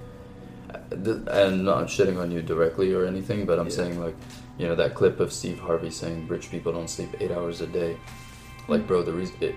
uh, 0.72 0.78
th- 1.04 1.18
and 1.30 1.62
not 1.62 1.88
shitting 1.88 2.18
on 2.18 2.30
you 2.32 2.40
directly 2.40 2.94
or 2.94 3.04
anything, 3.04 3.44
but 3.44 3.58
I'm 3.58 3.66
Yeah. 3.68 3.74
saying 3.74 4.00
like, 4.00 4.16
you 4.56 4.66
know, 4.66 4.74
that 4.76 4.94
clip 4.94 5.20
of 5.20 5.30
Steve 5.30 5.58
Harvey 5.60 5.90
saying 5.90 6.26
rich 6.28 6.50
people 6.50 6.72
don't 6.72 6.88
sleep 6.88 7.10
eight 7.20 7.30
hours 7.30 7.60
a 7.60 7.66
day. 7.66 7.98
Mm. 8.64 8.68
Like, 8.68 8.86
bro, 8.86 9.02
the 9.02 9.12
reason 9.12 9.36
it, 9.40 9.54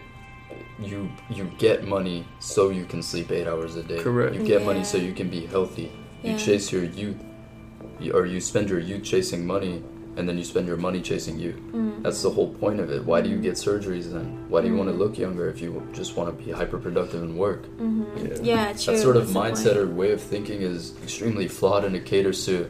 you 0.79 1.09
you 1.29 1.45
get 1.57 1.87
money 1.87 2.25
so 2.39 2.69
you 2.69 2.85
can 2.85 3.01
sleep 3.01 3.31
eight 3.31 3.47
hours 3.47 3.75
a 3.75 3.83
day. 3.83 3.99
Correct. 4.01 4.35
You 4.35 4.43
get 4.43 4.65
money 4.65 4.83
so 4.83 4.97
you 4.97 5.13
can 5.13 5.29
be 5.29 5.45
healthy. 5.45 5.91
You 6.23 6.31
Yeah. 6.31 6.37
chase 6.37 6.71
your 6.71 6.83
youth, 6.83 7.17
you, 7.99 8.11
or 8.13 8.25
you 8.25 8.39
spend 8.41 8.69
your 8.69 8.79
youth 8.79 9.03
chasing 9.03 9.45
money, 9.45 9.83
and 10.15 10.27
then 10.27 10.37
you 10.37 10.43
spend 10.43 10.67
your 10.67 10.77
money 10.77 11.01
chasing 11.01 11.37
you. 11.39 11.53
Mm. 11.73 12.03
That's 12.03 12.21
the 12.21 12.29
whole 12.29 12.49
point 12.53 12.79
of 12.79 12.89
it. 12.91 13.05
Why 13.05 13.21
do 13.21 13.29
you 13.29 13.37
get 13.37 13.53
surgeries 13.53 14.11
then? 14.11 14.45
Why 14.49 14.61
do 14.61 14.67
you 14.67 14.75
want 14.75 14.89
to 14.89 14.95
look 14.95 15.17
younger 15.17 15.47
if 15.49 15.61
you 15.61 15.81
just 15.93 16.15
want 16.17 16.29
to 16.37 16.45
be 16.45 16.51
hyper 16.51 16.77
productive 16.77 17.21
and 17.23 17.37
work? 17.37 17.65
Mhm. 17.79 18.05
Yeah. 18.17 18.43
Yeah, 18.43 18.73
true. 18.73 18.93
that 18.95 19.01
sort 19.01 19.15
of 19.17 19.31
That's 19.33 19.63
the 19.63 19.69
mindset 19.71 19.75
or 19.77 19.87
way 19.87 20.11
of 20.11 20.21
thinking 20.21 20.61
is 20.61 20.93
extremely 21.03 21.47
flawed 21.47 21.85
and 21.85 21.95
it 21.95 22.05
caters 22.05 22.45
to 22.45 22.67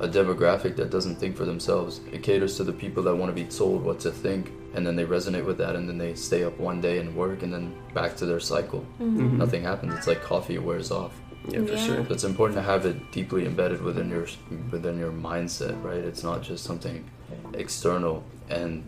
a 0.00 0.08
demographic 0.08 0.76
that 0.76 0.90
doesn't 0.90 1.16
think 1.16 1.36
for 1.36 1.44
themselves. 1.44 2.00
It 2.12 2.22
caters 2.22 2.56
to 2.58 2.64
the 2.64 2.72
people 2.72 3.02
that 3.04 3.14
want 3.16 3.30
to 3.30 3.34
be 3.34 3.48
told 3.48 3.82
what 3.82 3.98
to 4.00 4.10
think 4.10 4.52
and 4.74 4.86
then 4.86 4.94
they 4.96 5.04
resonate 5.04 5.44
with 5.44 5.58
that 5.58 5.74
and 5.76 5.88
then 5.88 5.98
they 5.98 6.14
stay 6.14 6.44
up 6.44 6.58
one 6.58 6.80
day 6.80 6.98
and 6.98 7.14
work 7.16 7.42
and 7.42 7.52
then 7.52 7.74
back 7.94 8.14
to 8.16 8.26
their 8.26 8.38
cycle. 8.40 8.84
Mhm. 9.00 9.38
Nothing 9.38 9.62
happens. 9.62 9.94
It's 9.94 10.06
like 10.06 10.22
coffee, 10.22 10.54
it 10.54 10.62
wears 10.62 10.90
off. 10.90 11.20
Yeah, 11.48 11.64
for 11.64 11.72
Yeah. 11.72 11.76
sure. 11.86 12.04
So 12.06 12.12
it's 12.12 12.24
important 12.24 12.56
to 12.58 12.62
have 12.62 12.84
it 12.86 13.10
deeply 13.10 13.46
embedded 13.46 13.80
within 13.82 14.08
your 14.10 14.26
within 14.70 14.98
your 14.98 15.10
mindset, 15.10 15.82
right? 15.82 16.04
It's 16.04 16.22
not 16.22 16.42
just 16.42 16.62
something 16.64 17.04
external 17.54 18.22
and 18.50 18.82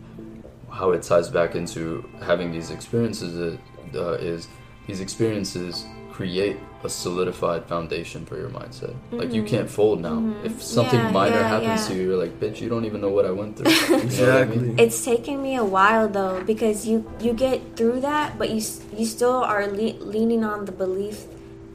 how 0.69 0.91
it 0.91 1.01
ties 1.03 1.27
back 1.29 1.55
into 1.55 2.05
having 2.21 2.51
these 2.51 2.71
experiences 2.71 3.57
uh, 3.95 3.99
is 4.21 4.47
these 4.87 5.01
experiences 5.01 5.85
create 6.21 6.57
a 6.83 6.89
solidified 6.89 7.65
foundation 7.65 8.25
for 8.29 8.37
your 8.37 8.49
mindset. 8.49 8.93
Like 9.11 9.33
you 9.33 9.43
can't 9.43 9.69
fold 9.69 10.01
now. 10.01 10.17
If 10.43 10.61
something 10.61 10.99
Mm-hmm. 10.99 11.13
Yeah, 11.15 11.21
minor 11.21 11.41
yeah, 11.41 11.47
happens 11.55 11.81
yeah. 11.81 11.87
to 11.87 11.91
you, 11.97 12.01
you're 12.09 12.21
like, 12.25 12.35
bitch, 12.39 12.61
you 12.61 12.69
don't 12.69 12.85
even 12.85 13.01
know 13.01 13.09
what 13.17 13.25
I 13.25 13.33
went 13.41 13.57
through. 13.57 13.71
You 13.81 13.81
know 13.81 13.89
what 13.89 14.01
I 14.01 14.05
Exactly. 14.05 14.57
mean? 14.57 14.79
It's 14.83 14.99
taken 15.05 15.35
me 15.41 15.55
a 15.57 15.65
while 15.77 16.07
though 16.17 16.37
because 16.51 16.85
you 16.89 16.97
you 17.25 17.33
get 17.33 17.57
through 17.77 18.01
that, 18.09 18.37
but 18.39 18.47
you 18.53 18.61
you 18.97 19.05
still 19.17 19.39
are 19.53 19.65
le- 19.79 19.97
leaning 20.13 20.43
on 20.53 20.65
the 20.69 20.75
belief 20.83 21.25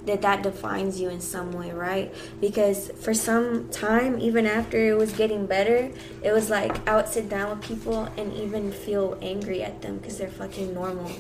that 0.07 0.23
that 0.23 0.43
defines 0.43 1.01
you 1.01 1.09
in 1.09 1.21
some 1.21 1.53
way, 1.53 1.73
right? 1.73 2.15
Because 2.41 2.91
for 3.01 3.13
some 3.13 3.69
time, 3.71 4.19
even 4.19 4.47
after 4.47 4.79
it 4.79 4.97
was 4.97 5.13
getting 5.13 5.47
better, 5.47 5.91
it 6.23 6.33
was 6.33 6.49
like 6.49 6.89
I 6.89 6.97
would 6.97 7.09
sit 7.09 7.29
down 7.29 7.51
with 7.51 7.67
people 7.67 8.05
and 8.17 8.33
even 8.35 8.73
feel 8.73 9.19
angry 9.21 9.63
at 9.63 9.83
them 9.83 9.99
because 9.99 10.19
they're 10.19 10.29
fucking 10.29 10.73
normal. 10.73 11.11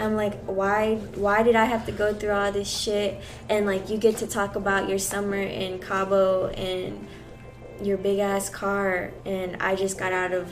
I'm 0.00 0.16
like, 0.16 0.42
why 0.44 0.96
why 1.14 1.42
did 1.42 1.56
I 1.56 1.66
have 1.66 1.86
to 1.86 1.92
go 1.92 2.14
through 2.14 2.32
all 2.32 2.50
this 2.50 2.68
shit? 2.68 3.20
And 3.48 3.66
like 3.66 3.90
you 3.90 3.98
get 3.98 4.16
to 4.18 4.26
talk 4.26 4.56
about 4.56 4.88
your 4.88 4.98
summer 4.98 5.36
in 5.40 5.78
Cabo 5.78 6.48
and 6.48 7.06
your 7.82 7.98
big 7.98 8.18
ass 8.18 8.48
car 8.48 9.10
and 9.24 9.60
I 9.60 9.74
just 9.74 9.98
got 9.98 10.12
out 10.12 10.32
of 10.32 10.50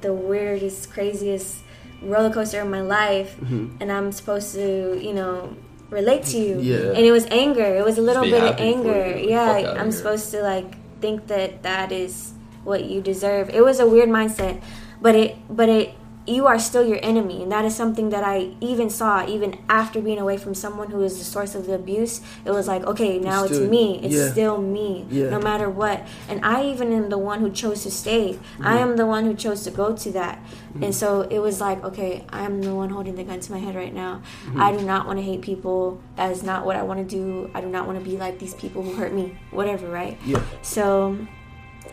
the 0.00 0.12
weirdest, 0.12 0.90
craziest 0.90 1.58
roller 2.00 2.32
coaster 2.32 2.60
of 2.60 2.68
my 2.68 2.80
life 2.80 3.36
mm-hmm. 3.36 3.76
and 3.80 3.92
I'm 3.92 4.10
supposed 4.10 4.54
to, 4.54 4.98
you 5.00 5.12
know, 5.12 5.54
relate 5.92 6.24
to 6.32 6.38
you. 6.38 6.58
Yeah. 6.60 6.96
And 6.96 7.04
it 7.04 7.12
was 7.12 7.26
anger. 7.30 7.62
It 7.64 7.84
was 7.84 7.98
a 7.98 8.02
little 8.02 8.24
bit 8.24 8.42
of 8.42 8.56
anger. 8.58 9.06
you. 9.06 9.14
Get 9.14 9.22
the 9.22 9.28
Yeah, 9.30 9.52
fuck 9.62 9.76
I'm 9.78 9.82
here. 9.90 9.92
supposed 9.92 10.30
to 10.32 10.42
like 10.42 10.68
think 11.00 11.26
that 11.28 11.62
that 11.62 11.92
is 11.92 12.32
what 12.64 12.84
you 12.84 13.00
deserve. 13.00 13.50
It 13.50 13.62
was 13.62 13.78
a 13.80 13.86
weird 13.86 14.08
mindset, 14.08 14.60
but 15.00 15.14
it 15.14 15.36
but 15.50 15.68
it 15.68 15.94
you 16.26 16.46
are 16.46 16.58
still 16.58 16.86
your 16.86 17.00
enemy 17.02 17.42
and 17.42 17.50
that 17.50 17.64
is 17.64 17.74
something 17.74 18.10
that 18.10 18.22
I 18.22 18.54
even 18.60 18.88
saw 18.90 19.26
even 19.26 19.58
after 19.68 20.00
being 20.00 20.18
away 20.18 20.36
from 20.36 20.54
someone 20.54 20.90
who 20.90 21.02
is 21.02 21.18
the 21.18 21.24
source 21.24 21.54
of 21.54 21.66
the 21.66 21.74
abuse. 21.74 22.20
It 22.44 22.50
was 22.50 22.68
like, 22.68 22.84
okay, 22.84 23.18
now 23.18 23.44
it's 23.44 23.54
still- 23.54 23.68
me. 23.68 24.00
It's 24.02 24.14
yeah. 24.14 24.30
still 24.30 24.60
me 24.60 25.06
Yeah. 25.10 25.30
no 25.30 25.40
matter 25.40 25.68
what. 25.68 26.06
And 26.28 26.44
I 26.44 26.64
even 26.64 26.92
am 26.92 27.08
the 27.08 27.18
one 27.18 27.40
who 27.40 27.50
chose 27.50 27.82
to 27.82 27.90
stay. 27.90 28.38
I 28.60 28.78
am 28.78 28.96
the 28.96 29.06
one 29.06 29.24
who 29.24 29.34
chose 29.34 29.64
to 29.64 29.70
go 29.70 29.96
to 29.96 30.10
that. 30.12 30.38
And 30.74 30.84
mm. 30.84 30.94
so 30.94 31.22
it 31.22 31.38
was 31.40 31.60
like, 31.60 31.82
okay, 31.84 32.24
I 32.30 32.44
am 32.44 32.62
the 32.62 32.74
one 32.74 32.90
holding 32.90 33.16
the 33.16 33.24
gun 33.24 33.40
to 33.40 33.52
my 33.52 33.58
head 33.58 33.74
right 33.74 33.92
now. 33.92 34.22
Mm-hmm. 34.46 34.62
I 34.62 34.72
do 34.72 34.82
not 34.84 35.06
want 35.06 35.18
to 35.18 35.24
hate 35.24 35.42
people. 35.42 36.00
That 36.16 36.30
is 36.30 36.42
not 36.42 36.64
what 36.64 36.76
I 36.76 36.82
want 36.82 37.06
to 37.06 37.16
do. 37.16 37.50
I 37.54 37.60
do 37.60 37.68
not 37.68 37.86
want 37.86 37.98
to 37.98 38.04
be 38.04 38.16
like 38.16 38.38
these 38.38 38.54
people 38.54 38.82
who 38.82 38.94
hurt 38.94 39.12
me. 39.12 39.36
Whatever, 39.50 39.88
right? 39.88 40.18
Yeah. 40.24 40.42
So 40.62 41.18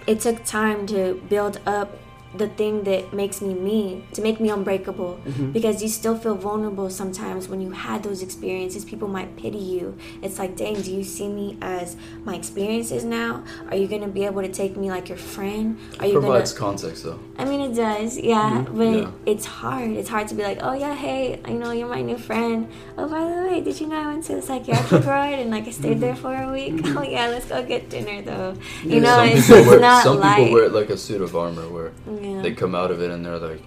it 0.07 0.21
took 0.21 0.45
time 0.45 0.87
to 0.87 1.21
build 1.29 1.59
up 1.65 1.97
the 2.35 2.47
thing 2.49 2.83
that 2.83 3.11
makes 3.13 3.41
me 3.41 3.53
me 3.53 4.03
to 4.13 4.21
make 4.21 4.39
me 4.39 4.49
unbreakable 4.49 5.19
mm-hmm. 5.25 5.51
because 5.51 5.81
you 5.81 5.89
still 5.89 6.17
feel 6.17 6.35
vulnerable 6.35 6.89
sometimes 6.89 7.47
when 7.47 7.59
you 7.59 7.71
had 7.71 8.03
those 8.03 8.21
experiences 8.21 8.85
people 8.85 9.07
might 9.07 9.35
pity 9.35 9.57
you 9.57 9.97
it's 10.21 10.37
like 10.37 10.55
dang 10.55 10.79
do 10.81 10.93
you 10.93 11.03
see 11.03 11.27
me 11.27 11.57
as 11.61 11.95
my 12.23 12.35
experiences 12.35 13.03
now 13.03 13.43
are 13.69 13.75
you 13.75 13.87
gonna 13.87 14.07
be 14.07 14.25
able 14.25 14.41
to 14.41 14.49
take 14.49 14.77
me 14.77 14.89
like 14.91 15.09
your 15.09 15.17
friend 15.17 15.77
are 15.99 16.05
you 16.05 16.19
Provides 16.19 16.53
gonna 16.53 16.71
context 16.71 17.03
though. 17.03 17.19
I 17.37 17.45
mean, 17.45 17.61
it 17.61 17.75
does, 17.75 18.17
yeah. 18.17 18.63
Mm-hmm. 18.63 18.77
But 18.77 18.97
Yeah. 18.99 19.11
it's 19.25 19.45
hard. 19.45 19.91
It's 19.91 20.09
hard 20.09 20.27
to 20.29 20.35
be 20.35 20.43
like, 20.43 20.59
oh 20.61 20.73
yeah, 20.73 20.93
hey, 20.93 21.39
you 21.47 21.53
know, 21.55 21.71
you're 21.71 21.87
my 21.87 22.01
new 22.01 22.17
friend. 22.17 22.67
Oh, 22.97 23.07
by 23.07 23.23
the 23.23 23.47
way, 23.47 23.61
did 23.61 23.79
you 23.79 23.87
know 23.87 23.97
I 23.97 24.07
went 24.07 24.25
to 24.25 24.35
the 24.35 24.41
psychiatric 24.41 25.05
ward 25.09 25.39
and 25.39 25.51
like 25.51 25.67
I 25.67 25.71
stayed 25.71 25.99
there 25.99 26.13
mm-hmm. 26.13 26.21
for 26.21 26.35
a 26.35 26.51
week? 26.51 26.81
Oh 26.97 27.03
yeah, 27.03 27.27
let's 27.27 27.45
go 27.45 27.63
get 27.63 27.89
dinner 27.89 28.21
though. 28.21 28.55
You 28.83 28.99
know, 28.99 29.17
some 29.17 29.27
it's, 29.29 29.47
people 29.47 29.57
it's 29.57 29.67
wear 29.67 29.79
not 29.79 30.03
some 30.03 30.21
people 30.21 30.53
wear 30.53 30.65
it 30.65 30.73
like 30.73 30.89
a 30.89 30.97
suit 30.97 31.21
of 31.21 31.35
armor 31.35 31.67
where 31.69 31.91
yeah. 32.21 32.41
they 32.41 32.53
come 32.53 32.75
out 32.75 32.91
of 32.91 33.01
it 33.01 33.11
and 33.11 33.25
they're 33.25 33.37
like 33.39 33.61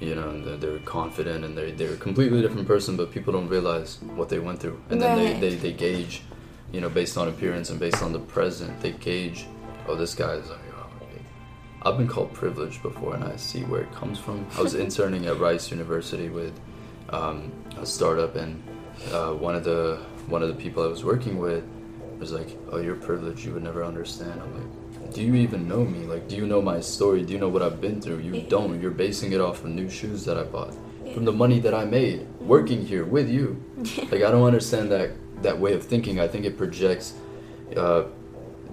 you 0.00 0.14
know 0.14 0.40
they're, 0.44 0.56
they're 0.56 0.78
confident 0.80 1.44
and 1.44 1.56
they're, 1.56 1.70
they're 1.72 1.94
a 1.94 1.96
completely 1.96 2.40
different 2.42 2.66
person 2.66 2.96
but 2.96 3.10
people 3.10 3.32
don't 3.32 3.48
realize 3.48 3.98
what 4.14 4.28
they 4.28 4.38
went 4.38 4.58
through 4.60 4.80
and 4.90 5.00
then 5.00 5.16
Right. 5.18 5.40
they, 5.40 5.50
they, 5.50 5.56
they 5.56 5.72
gauge 5.72 6.22
you 6.72 6.80
know 6.80 6.88
based 6.88 7.16
on 7.16 7.28
appearance 7.28 7.70
and 7.70 7.78
based 7.78 8.02
on 8.02 8.12
the 8.12 8.18
present 8.18 8.80
they 8.80 8.92
gauge 8.92 9.46
oh 9.88 9.94
this 9.94 10.14
guy 10.14 10.32
is 10.34 10.50
like 10.50 10.58
oh, 10.76 10.86
okay. 11.02 11.22
i've 11.82 11.96
been 11.96 12.08
called 12.08 12.32
privileged 12.32 12.82
before 12.82 13.14
and 13.14 13.24
i 13.24 13.36
see 13.36 13.62
where 13.62 13.82
it 13.82 13.92
comes 13.92 14.18
from 14.18 14.44
i 14.58 14.62
was 14.62 14.74
interning 14.86 15.26
at 15.26 15.38
rice 15.38 15.70
university 15.70 16.28
with 16.28 16.58
um, 17.10 17.52
a 17.78 17.86
startup 17.86 18.34
and 18.34 18.62
uh, 19.12 19.32
one 19.32 19.54
of 19.54 19.62
the 19.64 20.00
one 20.26 20.42
of 20.42 20.48
the 20.48 20.54
people 20.54 20.82
i 20.82 20.86
was 20.86 21.04
working 21.04 21.38
with 21.38 21.62
was 22.18 22.32
like 22.32 22.56
oh 22.72 22.78
you're 22.78 22.96
privileged 22.96 23.44
you 23.44 23.52
would 23.52 23.62
never 23.62 23.84
understand 23.84 24.40
i'm 24.40 24.54
like 24.54 24.83
do 25.14 25.22
you 25.22 25.36
even 25.36 25.68
know 25.68 25.84
me? 25.84 26.00
Like, 26.00 26.28
do 26.28 26.34
you 26.36 26.44
know 26.44 26.60
my 26.60 26.80
story? 26.80 27.22
Do 27.22 27.32
you 27.32 27.38
know 27.38 27.48
what 27.48 27.62
I've 27.62 27.80
been 27.80 28.00
through? 28.00 28.18
You 28.18 28.42
don't. 28.42 28.82
You're 28.82 28.90
basing 28.90 29.32
it 29.32 29.40
off 29.40 29.64
of 29.64 29.70
new 29.70 29.88
shoes 29.88 30.24
that 30.24 30.36
I 30.36 30.42
bought, 30.42 30.74
from 31.14 31.24
the 31.24 31.32
money 31.32 31.60
that 31.60 31.72
I 31.72 31.84
made 31.84 32.26
working 32.40 32.84
here 32.84 33.04
with 33.04 33.30
you. 33.30 33.62
Like, 34.10 34.22
I 34.22 34.30
don't 34.30 34.42
understand 34.42 34.90
that 34.90 35.10
that 35.42 35.58
way 35.58 35.72
of 35.72 35.84
thinking. 35.84 36.20
I 36.20 36.26
think 36.26 36.44
it 36.44 36.58
projects 36.58 37.14
uh, 37.76 38.04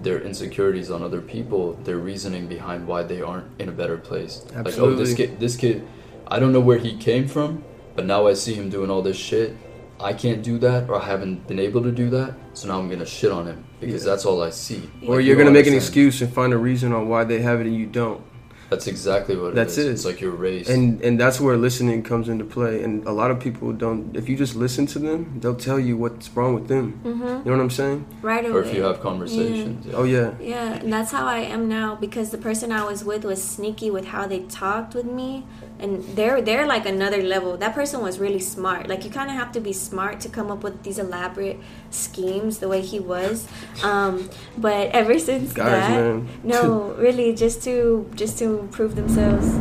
their 0.00 0.20
insecurities 0.20 0.90
on 0.90 1.02
other 1.02 1.20
people, 1.20 1.74
their 1.84 1.98
reasoning 1.98 2.48
behind 2.48 2.86
why 2.88 3.04
they 3.04 3.22
aren't 3.22 3.46
in 3.60 3.68
a 3.68 3.72
better 3.72 3.96
place. 3.96 4.44
Absolutely. 4.54 4.64
Like, 4.66 4.78
oh, 4.78 4.94
this 4.96 5.14
kid, 5.14 5.40
this 5.40 5.56
kid, 5.56 5.86
I 6.26 6.40
don't 6.40 6.52
know 6.52 6.60
where 6.60 6.78
he 6.78 6.96
came 6.96 7.28
from, 7.28 7.62
but 7.94 8.04
now 8.04 8.26
I 8.26 8.34
see 8.34 8.54
him 8.54 8.68
doing 8.68 8.90
all 8.90 9.02
this 9.02 9.16
shit. 9.16 9.56
I 10.00 10.12
can't 10.12 10.42
do 10.42 10.58
that, 10.58 10.88
or 10.88 10.96
I 11.00 11.04
haven't 11.04 11.46
been 11.46 11.60
able 11.60 11.82
to 11.82 11.92
do 11.92 12.10
that, 12.10 12.34
so 12.54 12.66
now 12.66 12.80
I'm 12.80 12.88
gonna 12.88 13.06
shit 13.06 13.30
on 13.30 13.46
him 13.46 13.64
because 13.86 14.04
that's 14.04 14.24
all 14.24 14.42
I 14.42 14.50
see. 14.50 14.76
Or 14.76 14.80
Like, 14.80 15.08
you're 15.08 15.20
you 15.20 15.36
gonna 15.36 15.50
make 15.50 15.66
an 15.66 15.74
excuse 15.74 16.22
and 16.22 16.32
find 16.32 16.52
a 16.52 16.58
reason 16.58 16.92
on 16.92 17.08
why 17.08 17.24
they 17.24 17.40
have 17.42 17.60
it 17.60 17.66
and 17.66 17.76
you 17.76 17.86
don't. 17.86 18.22
That's 18.70 18.86
exactly 18.86 19.36
what 19.36 19.54
That's 19.54 19.76
it 19.76 19.82
is. 19.82 19.86
it. 19.86 19.92
It's 19.92 20.04
like 20.06 20.20
you're 20.22 20.30
raised. 20.30 20.70
And 20.70 20.98
and 21.02 21.20
that's 21.20 21.38
where 21.38 21.58
listening 21.58 22.02
comes 22.02 22.30
into 22.30 22.46
play. 22.46 22.82
And 22.82 23.06
a 23.06 23.12
lot 23.12 23.30
of 23.30 23.38
people 23.38 23.70
don't. 23.74 24.16
If 24.16 24.30
you 24.30 24.36
just 24.44 24.56
listen 24.56 24.86
to 24.86 24.98
them, 24.98 25.38
they'll 25.40 25.54
tell 25.54 25.78
you 25.78 25.98
what's 25.98 26.30
wrong 26.30 26.54
with 26.54 26.68
them. 26.68 26.98
Mm-hmm. 27.04 27.22
You 27.22 27.44
know 27.44 27.56
what 27.58 27.60
I'm 27.60 27.68
saying? 27.68 28.06
right 28.22 28.42
away. 28.46 28.54
or 28.54 28.62
if 28.62 28.74
you 28.74 28.82
have 28.82 29.02
conversations. 29.02 29.84
yeah. 29.84 29.92
Oh 29.94 30.04
yeah. 30.04 30.32
Yeah, 30.40 30.72
and 30.80 30.90
that's 30.90 31.12
how 31.12 31.26
I 31.26 31.40
am 31.40 31.68
now 31.68 31.96
because 31.96 32.30
the 32.30 32.38
person 32.38 32.72
I 32.72 32.82
was 32.84 33.04
with 33.04 33.24
was 33.24 33.42
sneaky 33.42 33.90
with 33.90 34.06
how 34.06 34.26
they 34.26 34.40
talked 34.44 34.94
with 34.94 35.04
me, 35.04 35.44
and 35.82 36.02
they're 36.16 36.40
they're 36.40 36.66
like 36.66 36.86
another 36.86 37.22
level. 37.22 37.56
That 37.56 37.74
person 37.74 38.00
was 38.00 38.18
really 38.18 38.38
smart. 38.38 38.88
Like 38.88 39.04
you 39.04 39.10
kind 39.10 39.30
of 39.30 39.36
have 39.36 39.52
to 39.52 39.60
be 39.60 39.72
smart 39.72 40.20
to 40.20 40.28
come 40.28 40.50
up 40.50 40.62
with 40.62 40.82
these 40.84 40.98
elaborate 40.98 41.58
schemes 41.90 42.58
the 42.58 42.68
way 42.68 42.80
he 42.80 43.00
was. 43.00 43.48
Um, 43.82 44.30
but 44.56 44.90
ever 44.92 45.18
since 45.18 45.52
Guys, 45.52 45.66
that, 45.66 45.90
man. 45.90 46.28
no, 46.44 46.92
really, 46.98 47.34
just 47.34 47.62
to 47.64 48.08
just 48.14 48.38
to 48.38 48.68
prove 48.70 48.94
themselves. 48.94 49.46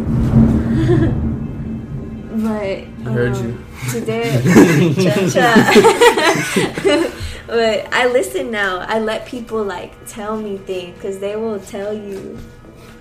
but 2.31 2.85
Heard 3.11 3.35
um, 3.35 3.43
you. 3.43 3.57
today, 3.91 4.41
but 7.47 7.93
I 7.93 8.07
listen 8.07 8.51
now. 8.51 8.85
I 8.87 8.99
let 8.99 9.25
people 9.25 9.61
like 9.63 9.93
tell 10.07 10.39
me 10.39 10.57
things 10.57 10.95
because 10.95 11.19
they 11.19 11.35
will 11.35 11.59
tell 11.59 11.93
you, 11.93 12.39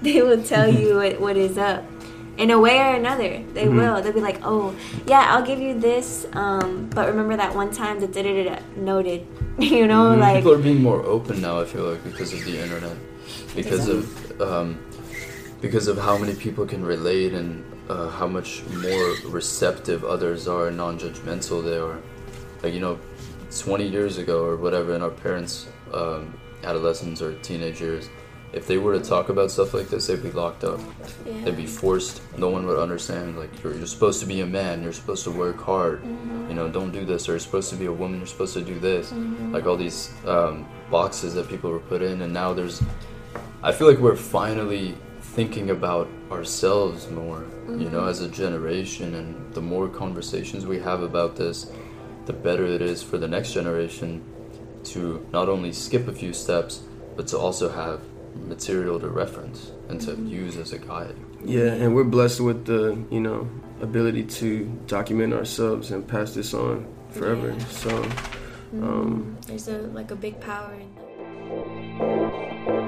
they 0.02 0.20
will 0.22 0.42
tell 0.42 0.66
you 0.66 0.96
what, 0.96 1.20
what 1.20 1.36
is 1.36 1.58
up. 1.58 1.84
In 2.40 2.50
a 2.50 2.58
way 2.58 2.78
or 2.80 2.94
another, 2.94 3.42
they 3.52 3.66
Mm-hmm. 3.66 3.76
will. 3.76 4.00
They'll 4.02 4.14
be 4.14 4.20
like, 4.30 4.40
"Oh, 4.42 4.74
yeah, 5.06 5.24
I'll 5.28 5.44
give 5.44 5.60
you 5.60 5.78
this, 5.78 6.26
um, 6.32 6.88
but 6.94 7.06
remember 7.12 7.36
that 7.36 7.54
one 7.54 7.70
time 7.70 8.00
that 8.00 8.12
da 8.14 8.22
da 8.22 8.44
da 8.48 8.58
noted." 8.76 9.26
you 9.58 9.86
know, 9.86 10.16
like 10.16 10.36
People 10.36 10.52
are 10.52 10.64
being 10.70 10.82
more 10.82 11.02
open 11.04 11.42
now. 11.42 11.60
I 11.60 11.66
feel 11.66 11.84
like 11.84 12.02
because 12.02 12.32
of 12.32 12.40
the 12.48 12.56
internet, 12.64 12.96
because 13.54 13.88
of 13.88 14.00
um, 14.40 14.78
because 15.60 15.86
of 15.86 15.98
how 15.98 16.16
many 16.16 16.34
people 16.34 16.64
can 16.64 16.82
relate 16.82 17.34
and 17.34 17.62
uh, 17.90 18.08
how 18.08 18.26
much 18.26 18.64
more 18.80 19.06
receptive 19.38 20.02
others 20.04 20.48
are 20.48 20.68
and 20.68 20.76
non-judgmental 20.78 21.62
they 21.62 21.76
are. 21.76 21.98
Like 22.62 22.72
you 22.72 22.80
know, 22.80 22.98
20 23.58 23.84
years 23.86 24.16
ago 24.16 24.44
or 24.44 24.56
whatever 24.56 24.94
in 24.94 25.02
our 25.02 25.10
parents' 25.10 25.68
um, 25.92 26.32
adolescence 26.64 27.20
or 27.20 27.34
teenage 27.42 27.80
years, 27.82 28.08
if 28.52 28.66
they 28.66 28.78
were 28.78 28.98
to 28.98 29.04
talk 29.04 29.28
about 29.28 29.50
stuff 29.50 29.74
like 29.74 29.88
this, 29.88 30.08
they'd 30.08 30.22
be 30.22 30.32
locked 30.32 30.64
up. 30.64 30.80
yeah. 31.24 31.44
They'd 31.44 31.56
be 31.56 31.66
forced. 31.66 32.20
No 32.36 32.48
one 32.48 32.66
would 32.66 32.78
understand. 32.78 33.38
Like 33.38 33.62
you're, 33.62 33.76
you're 33.76 33.86
supposed 33.86 34.20
to 34.20 34.26
be 34.26 34.40
a 34.40 34.46
man. 34.46 34.82
You're 34.82 34.92
supposed 34.92 35.24
to 35.24 35.30
work 35.30 35.60
hard. 35.60 36.02
Mm-hmm. 36.02 36.48
You 36.48 36.54
know, 36.54 36.68
don't 36.68 36.90
do 36.90 37.04
this. 37.04 37.28
Or 37.28 37.32
you're 37.32 37.38
supposed 37.38 37.70
to 37.70 37.76
be 37.76 37.86
a 37.86 37.92
woman. 37.92 38.18
You're 38.18 38.26
supposed 38.26 38.54
to 38.54 38.62
do 38.62 38.78
this. 38.78 39.12
Mm-hmm. 39.12 39.52
Like 39.52 39.66
all 39.66 39.76
these 39.76 40.12
um, 40.26 40.66
boxes 40.90 41.34
that 41.34 41.48
people 41.48 41.70
were 41.70 41.78
put 41.78 42.02
in, 42.02 42.22
and 42.22 42.32
now 42.32 42.52
there's. 42.52 42.82
I 43.62 43.72
feel 43.72 43.88
like 43.88 43.98
we're 43.98 44.16
finally 44.16 44.94
thinking 45.20 45.70
about 45.70 46.08
ourselves 46.30 47.08
more. 47.10 47.46
You 47.68 47.88
know, 47.88 48.00
mm-hmm. 48.00 48.08
as 48.08 48.20
a 48.20 48.28
generation, 48.28 49.14
and 49.14 49.54
the 49.54 49.62
more 49.62 49.88
conversations 49.88 50.66
we 50.66 50.80
have 50.80 51.02
about 51.02 51.36
this, 51.36 51.70
the 52.26 52.32
better 52.32 52.66
it 52.66 52.82
is 52.82 53.00
for 53.00 53.16
the 53.16 53.28
next 53.28 53.52
generation 53.52 54.24
to 54.82 55.24
not 55.32 55.48
only 55.48 55.72
skip 55.72 56.08
a 56.08 56.12
few 56.12 56.32
steps, 56.32 56.82
but 57.16 57.28
to 57.28 57.38
also 57.38 57.68
have 57.68 58.00
material 58.34 59.00
to 59.00 59.08
reference 59.08 59.72
and 59.88 60.00
to 60.02 60.14
use 60.16 60.56
as 60.56 60.72
a 60.72 60.78
guide. 60.78 61.16
Yeah, 61.44 61.72
and 61.72 61.94
we're 61.94 62.04
blessed 62.04 62.40
with 62.40 62.66
the 62.66 62.98
you 63.10 63.20
know 63.20 63.48
ability 63.80 64.24
to 64.24 64.64
document 64.86 65.32
ourselves 65.32 65.90
and 65.90 66.06
pass 66.06 66.34
this 66.34 66.54
on 66.54 66.86
forever. 67.10 67.50
Yeah. 67.50 67.64
So, 67.66 68.02
um, 68.74 69.38
there's 69.46 69.68
a 69.68 69.78
like 69.78 70.10
a 70.10 70.16
big 70.16 70.40
power 70.40 70.74
in 70.74 70.94
that. 70.94 72.79